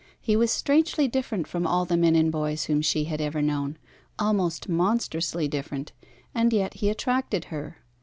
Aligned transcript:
He 0.19 0.35
was 0.35 0.49
strangely 0.51 1.07
different 1.07 1.47
from 1.47 1.67
all 1.67 1.85
the 1.85 1.95
men 1.95 2.15
and 2.15 2.31
boys 2.31 2.63
whom 2.65 2.81
she 2.81 3.03
had 3.03 3.21
ever 3.21 3.39
known, 3.39 3.77
almost 4.17 4.67
monstrously 4.67 5.47
different, 5.47 5.91
and 6.33 6.51
yet 6.51 6.73
he 6.73 6.89
attracted 6.89 7.45
her. 7.53 7.77